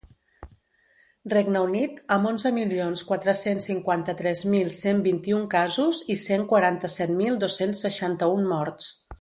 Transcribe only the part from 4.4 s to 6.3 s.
mil cent vint-i-un casos i